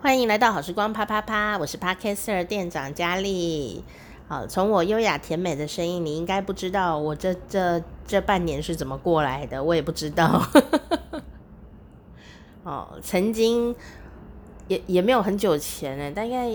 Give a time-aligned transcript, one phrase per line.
[0.00, 3.82] 欢迎来到好时光啪啪啪，我是 Podcaster 店长佳丽。
[4.28, 10.40] 好，从我优雅甜美的声音，你应该不知道我这这这半年是怎么过来的，我也不知道。
[12.62, 13.74] 哦，曾经
[14.68, 16.48] 也也没有很久前呢，大概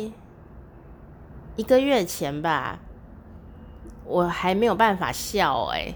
[1.57, 2.79] 一个月前吧，
[4.05, 5.93] 我还没有办法笑哎，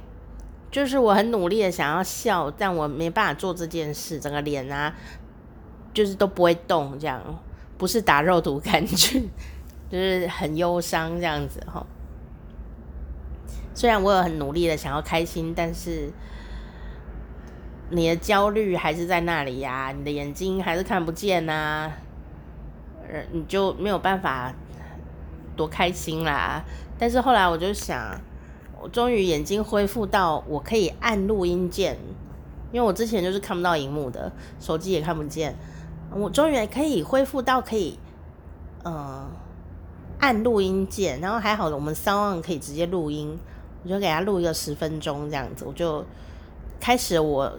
[0.70, 4.94] 就是我很努力的想要笑，但我没办法做这件事，整个脸啊。
[5.98, 7.20] 就是都不会动，这样
[7.76, 9.28] 不是打肉毒杆菌，
[9.90, 11.84] 就是很忧伤这样子哈。
[13.74, 16.12] 虽然我有很努力的想要开心，但是
[17.90, 21.92] 你的焦虑还是在那里呀，你的眼睛还是看不见呐，
[23.32, 24.54] 你就没有办法
[25.56, 26.64] 多开心啦。
[27.00, 28.22] 但是后来我就想，
[28.80, 31.98] 我终于眼睛恢复到我可以按录音键，
[32.72, 35.56] 因为我之前就是看不到荧幕的，手机也看不见。
[36.18, 37.98] 我终于可以恢复到可以，
[38.84, 39.26] 呃，
[40.20, 43.38] 按录音键，然后还好我们三万可以直接录音，
[43.84, 46.04] 我就给他录一个十分钟这样子，我就
[46.80, 47.52] 开始我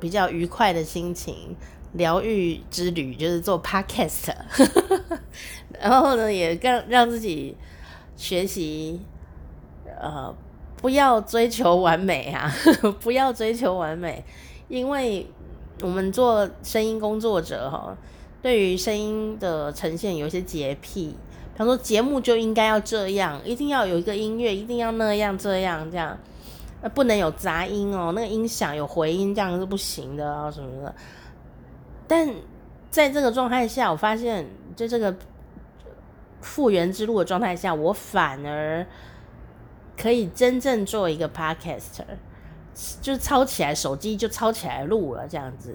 [0.00, 1.56] 比较愉快的心情，
[1.92, 4.34] 疗愈之旅，就是做 Podcast，
[5.80, 7.56] 然后呢也让让自己
[8.16, 9.00] 学习，
[10.00, 10.34] 呃，
[10.76, 12.50] 不要追求完美啊，
[13.00, 14.24] 不要追求完美，
[14.68, 15.26] 因为。
[15.82, 17.96] 我们做声音工作者哈，
[18.42, 21.16] 对于声音的呈现有一些洁癖，
[21.52, 26.18] 比方说节目就应该要这样，一定要有一个音乐，一定要那样这样这样，
[26.94, 30.94] 不能有杂音哦，那个音响有回音这样是不行的啊什么的。
[32.06, 32.28] 但
[32.90, 35.14] 在这个状态下，我发现在这个
[36.40, 38.86] 复原之路的状态下，我反而
[39.96, 42.04] 可以真正做一个 podcaster。
[43.00, 45.74] 就抄起来，手机就抄起来录了这样子，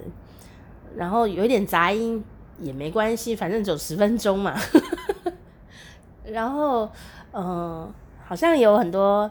[0.95, 2.23] 然后有一点杂音
[2.59, 4.55] 也没关系，反正只有十分钟嘛。
[6.25, 6.89] 然后，
[7.33, 7.91] 嗯、
[8.25, 9.29] 好像有很多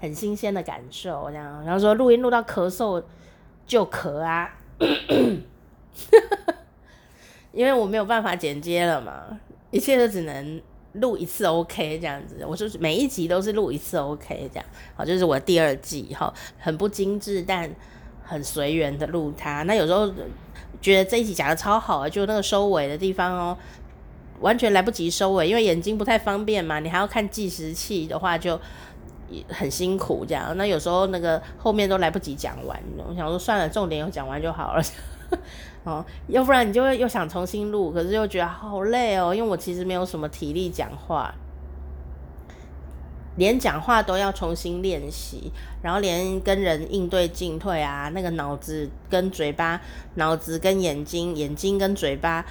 [0.00, 1.64] 很新鲜的感受，这样。
[1.64, 3.02] 然后说录音录到咳嗽
[3.66, 4.50] 就咳啊，
[7.52, 9.38] 因为我没有办法剪接了嘛，
[9.70, 10.60] 一切都只能。
[10.94, 17.70] 录一次 OK 这样子，我就是每一集都是录一次 OK 这样，好，就是我第二季哈，很不精致但
[18.22, 19.62] 很随缘的录它。
[19.62, 20.06] 那有时候
[20.80, 23.56] 觉得这一集讲的超好啊，就那个收尾的地方哦，
[24.40, 28.60] 完全来不及收尾，因为眼睛不太方便嘛，你还要看计时器的话就
[29.48, 30.54] 很辛苦这样。
[30.58, 34.82] 那有时候那个后面都来不及讲完，我想说算了，重点有讲完就好了。
[35.84, 41.34] 哦，要不然你就会又想重新录，可是又觉得好累哦，因为我其实没有什么体力讲话，
[43.36, 45.50] 连讲话都要重新练习，
[45.82, 49.80] 然后连跟人应对进退啊，那个脑子跟嘴巴，
[50.14, 52.44] 脑子跟眼睛，眼睛跟嘴巴，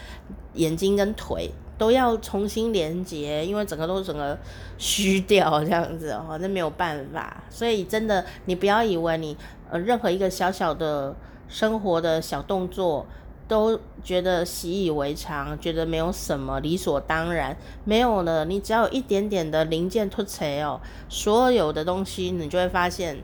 [0.55, 4.37] 眼睛跟腿都要重新连接，因为整个都整个
[4.77, 9.37] 虚掉这样子哦，那没有办法，所以真的你不要以为你
[9.69, 11.15] 呃任何一个小小的
[11.51, 13.05] 生活的小动作。
[13.47, 18.45] 都觉得习以为常，觉得没有什么理所当然，没有了。
[18.45, 20.79] 你只要有一点点的零件脱垂哦，
[21.09, 23.21] 所有的东西你就会发现，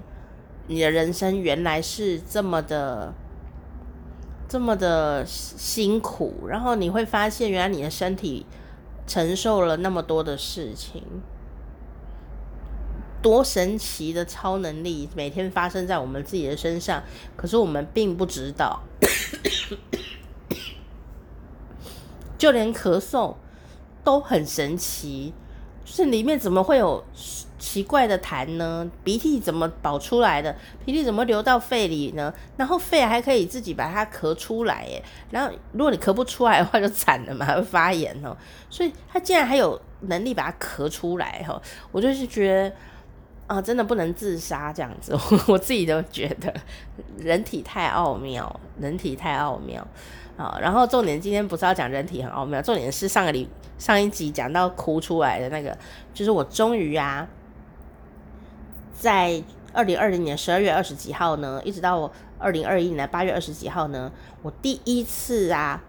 [0.67, 3.13] 你的人生原来是这么的，
[4.49, 6.45] 这么的辛苦。
[6.49, 8.45] 然后你会发现，原来你的身体
[9.05, 11.01] 承受了那么多的事情，
[13.21, 17.03] 多神奇的超能力每天发生在我们自己的身上，
[17.35, 18.81] 可是我们并不知道。
[22.37, 23.35] 就连咳嗽
[24.03, 25.33] 都很神奇，
[25.83, 27.03] 就是里面怎么会有
[27.57, 28.87] 奇怪的痰呢？
[29.03, 30.55] 鼻涕怎么跑出来的？
[30.85, 32.31] 鼻涕怎么流到肺里呢？
[32.55, 35.03] 然后肺还可以自己把它咳出来耶。
[35.31, 38.37] 然后如果你咳不出来的话，就惨了嘛，会发炎哦。
[38.69, 41.59] 所以它竟然还有能力把它咳出来哈，
[41.91, 42.71] 我就是觉得
[43.47, 45.17] 啊，真的不能自杀这样子。
[45.47, 46.53] 我自己都觉得
[47.17, 49.85] 人体太奥妙，人体太奥妙。
[50.37, 53.49] 啊，然后重点今天不是要讲人体很奥妙，重点是上个礼
[53.79, 55.75] 上一集讲到哭出来的那个，
[56.13, 57.27] 就是我终于啊，
[58.93, 59.41] 在
[59.73, 64.11] 二零二零年十二月二十几号呢，一直到二零二一年八月二十几号呢，
[64.43, 65.81] 我第一次啊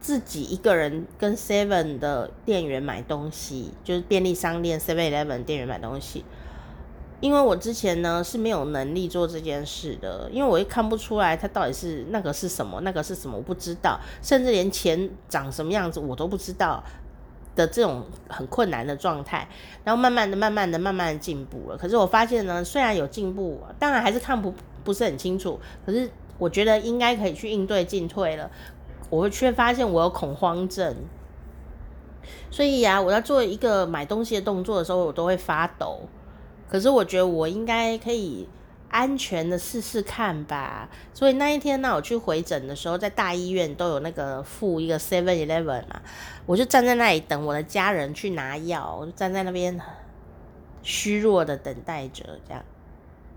[0.00, 6.24] 自己一个人跟 Seven 的店员买东西，就是便利商店 Seven Eleven 店员买东西。
[7.24, 16.84] 因为我之前呢是没有能力做这件事的，因为我也看不出来它到底是那个是什么，那个是什么我不知道，甚至连钱长什么样子我都不知道
[17.56, 19.48] 的这种很困难的状态，
[19.84, 21.78] 然后慢慢的、慢慢的、慢慢的进步了。
[21.78, 24.52] 可是我发现呢，虽然有进步，当然还是看不
[24.84, 28.50] 不是很清楚，可是我觉得应该可以去应对进退了。
[29.08, 30.94] 我却发现我有恐慌症，
[32.50, 36.00] 所以呀、我要做一个买东西的动作的时候，我都会发抖。
[36.74, 38.48] 可是我觉得我应该可以
[38.90, 40.88] 安全的试试看吧。
[41.12, 46.02] 所以那一天呢，我去回诊的时候，在大医院都有那个附一个 Seven Eleven 嘛，
[46.46, 49.80] 我就站在那里等我的家人去拿药，我就站在那边
[50.82, 52.64] 虚弱的等待着这样。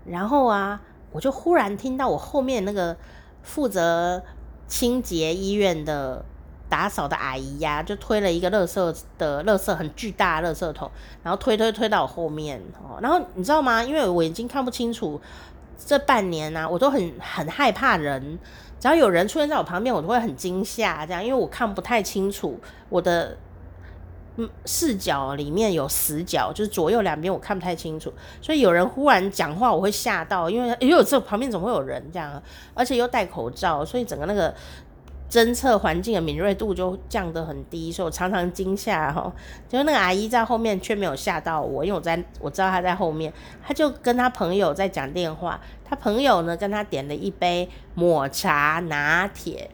[0.04, 0.82] 然后啊，
[1.12, 2.96] 我就忽然听到我后面那个
[3.44, 4.20] 负责
[4.66, 6.24] 清洁医院的。
[6.68, 10.90] 打扫的阿姨呀、就推了一个垃圾的垃圾很巨大的垃圾桶，
[11.22, 12.98] 然后推推推到我后面哦。
[13.00, 13.82] 然后你知道吗？
[13.82, 15.18] 因为我眼睛看不清楚，
[15.78, 18.38] 这半年啊，我都很很害怕人，
[18.78, 21.06] 只要有人出现在我旁边，我都会很惊吓。
[21.06, 22.60] 这样，因为我看不太清楚，
[22.90, 23.38] 我的
[24.36, 28.12] 嗯视角里面有死角，就是左右两边我看不太清楚，
[28.42, 32.42] 所以有人忽然讲话，我会吓到，因为因为这旁边怎么会有人这样？
[32.74, 34.54] 而且又戴口罩，所以整个那个。
[35.30, 39.30] 侦测环境的敏锐度就降得很低，所以我常常惊吓哈。
[39.68, 43.30] 就那个阿姨在后面却没有吓到我，因为我在我知道她在后面，
[43.62, 45.60] 她就跟她朋友在讲电话。
[45.84, 49.70] 她朋友呢跟她点了一杯抹茶拿铁，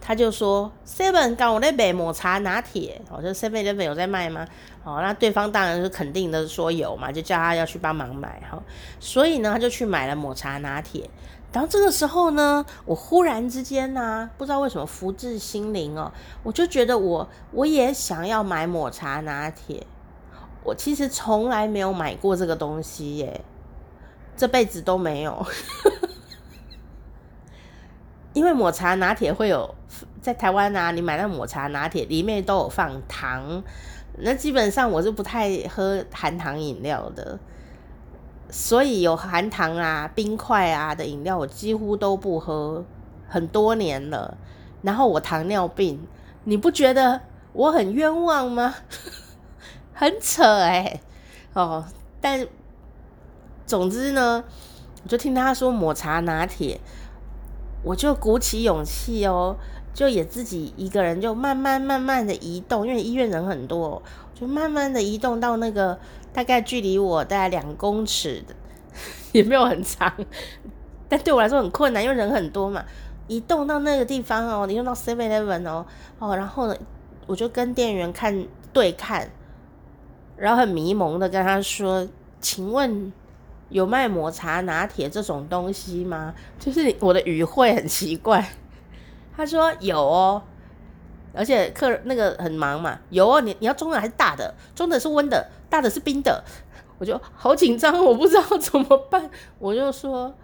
[0.00, 4.46] 她就说 Seven 刚我那杯抹茶拿铁，我说 Seven 那边有在卖吗？
[4.84, 8.62] 哦，那对方当然是肯定的说有嘛，就叫她要去帮忙买哈。
[9.00, 11.08] 所以呢，她就去买了抹茶拿铁。
[11.54, 16.10] 然后这个时候呢，我忽然之间呢、啊，不知道为什么福至心灵哦，
[16.42, 19.86] 我就觉得我我也想要买抹茶拿铁。
[20.64, 23.40] 我其实从来没有买过这个东西耶，
[24.36, 25.46] 这辈子都没有。
[28.34, 29.72] 因为抹茶拿铁会有
[30.20, 33.62] 在台湾啊，你买那抹茶拿铁里面都有放糖，
[34.18, 37.38] 那基本上我是不太喝含糖饮料的。
[38.50, 42.84] 所以有含糖啊、冰块啊的饮料，我几乎都不喝，
[43.26, 44.36] 很多年了。
[44.82, 46.06] 然后我糖尿病，
[46.44, 47.20] 你不觉得
[47.52, 48.74] 我很冤枉吗？
[49.92, 51.00] 很扯哎、
[51.54, 51.84] 哦，
[52.20, 52.46] 但
[53.66, 54.44] 总之呢，
[55.02, 56.78] 我就听他说抹茶拿铁，
[57.82, 59.56] 我就鼓起勇气哦，
[59.92, 64.02] 就也自己一个人就慢慢慢慢的移动，因为医院人很多，
[64.34, 65.98] 就慢慢的移动到那个。
[66.34, 68.44] 大概距离我大概两公尺，
[69.32, 70.12] 也没有很长，
[71.08, 72.84] 但对我来说很困难，因为人很多嘛。
[73.26, 75.86] 移动到那个地方哦，移动到 Seven Eleven 哦，
[76.18, 76.76] 哦，然后呢，
[77.26, 79.30] 我就跟店员看对看，
[80.36, 82.06] 然后很迷蒙的跟他说
[82.42, 83.10] ：“请问
[83.70, 88.46] 有卖抹茶拿铁这种东西吗？”就是我的语汇很奇怪。
[89.34, 90.42] 他说：“有哦。”
[91.34, 94.54] 而且客人那个很忙嘛，有哦，你你要中的还是大的？
[94.74, 96.42] 中的是温的，大的是冰的，
[96.98, 99.28] 我就好紧张，我不知道怎么办，
[99.58, 100.34] 我就说。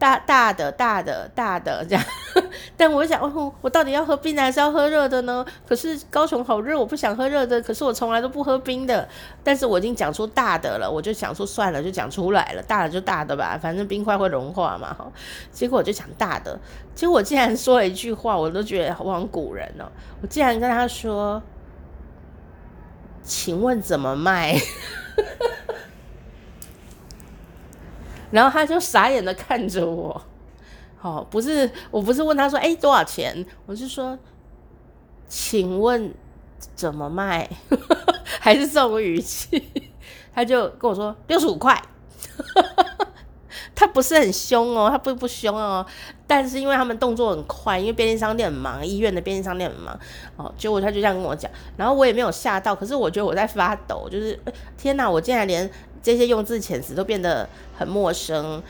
[0.00, 2.02] 大大的大的大的这样，
[2.74, 5.44] 但我想，哦，我到底要喝冰的还是要喝热的呢？
[5.68, 7.60] 可是高雄好热，我不想喝热的。
[7.60, 9.06] 可是我从来都不喝冰的，
[9.44, 14.94] 但是我已经讲出大的了，我就想说算了，就讲出来了，大的就大的吧，反正冰块会融化嘛。
[14.94, 15.06] 哈，
[15.52, 16.58] 结果我就讲大的，
[16.94, 19.84] 结果我竟然说了一句话，我都觉得好像古人哦，
[20.22, 21.42] 我竟然跟他说，
[23.22, 24.58] 请问怎么卖？
[28.30, 30.20] 然后他就傻眼的看着我，
[31.00, 33.44] 哦，不是，我不是问他说，哎，多少钱？
[33.66, 34.18] 我是说，
[35.28, 36.14] 请问
[36.74, 37.48] 怎么卖？
[38.40, 39.92] 还是这种语气？
[40.34, 41.80] 他就跟我说六十五块。
[43.74, 45.84] 他不是很凶哦，他不不凶哦，
[46.30, 49.98] 但是因为他们动作很快，因为便利商店很忙，医院的便利商店很忙，
[50.36, 54.38] 哦，结果他就这样跟我讲，然后我也没有吓到，可是我觉得我在发抖，就是
[54.78, 55.68] 天哪，我竟然连。
[56.02, 57.46] 这些用字遣词都变得
[57.76, 58.62] 很陌生，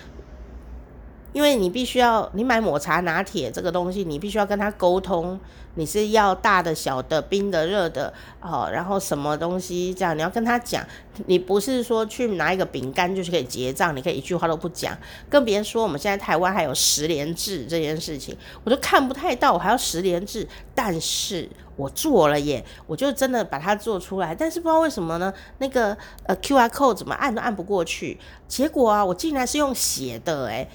[1.33, 5.39] 因为你必须要，你买抹茶拿铁这个东西，你必须要跟他沟通，
[5.75, 10.85] 你是要大的、小的、冰的、热的，哦，然后什么东西这样，你要跟他讲，
[11.27, 14.97] 你不是说去拿一个饼干就是可以结账，你可以一句话都不讲，
[15.29, 21.49] 更别说我们现在台湾还有十连制这件事情，我都看不太到，我还要十连制，但是。
[21.77, 25.33] 我做了耶，我就真的把它做出来，但是不知道为什么呢？
[25.61, 30.69] 那个呃 QR code 怎么按都按不过去，结果啊，我竟然是用写的诶，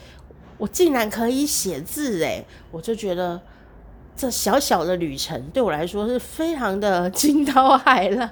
[0.57, 3.41] 我竟然可以写字诶，我就觉得
[4.15, 8.29] 这小小的旅程对我来说是非常的惊涛骇浪。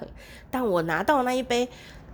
[0.49, 1.67] 但我拿到那一杯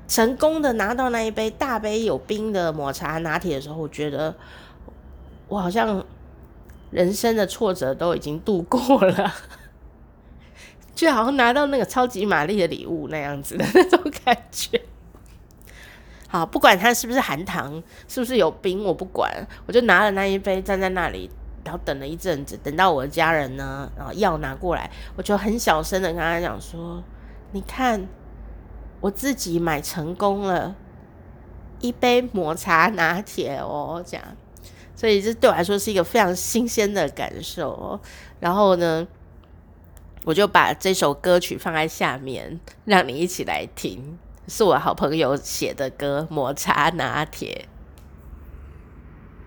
[0.07, 4.35] 成功的拿到那一杯大杯有冰的抹茶拿铁的时候，我觉得
[5.47, 6.03] 我好像
[6.89, 9.33] 人生的挫折都已经度过了。
[10.95, 14.81] 就好像拿到那个超级玛丽的礼物那样子的那种感觉。
[16.31, 19.29] 好，不管它是不是含糖，是不是有冰，我不管，
[19.65, 21.27] 我就拿了那一杯站在那里
[21.65, 27.03] 然后等了一阵子，等到我的家人呢，然后药拿过来，我就很小声的跟他讲说
[27.51, 28.07] ：“你看，
[29.01, 30.75] 我自己买成功了
[31.79, 34.23] 一杯抹茶拿铁哦。”这样，
[34.95, 37.99] 所以这对我来说是一个非常新鲜的感受。
[38.39, 39.07] 然后呢，
[40.25, 44.17] 我就把这首歌曲放在下面，让你一起来听，
[44.49, 47.67] 是我好朋友写的歌《抹茶拿铁》。